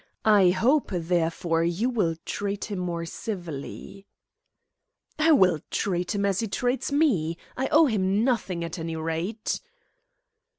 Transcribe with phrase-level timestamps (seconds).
[0.25, 4.07] I hope, therefore, you will treat him more civilly."
[5.19, 7.37] "I will treat him as he treats me.
[7.55, 9.61] I owe him nothing, at any rate."